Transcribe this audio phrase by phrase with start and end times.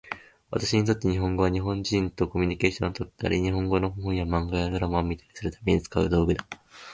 [0.49, 6.43] 私にとって日本語は、日本人とコミュニケーションをとったり、日本語の本や漫画やドラマを見たりするために使う道具だ。